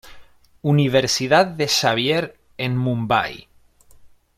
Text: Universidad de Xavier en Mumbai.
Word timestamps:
Universidad 0.63 1.45
de 1.45 1.67
Xavier 1.67 2.35
en 2.57 2.75
Mumbai. 2.75 3.45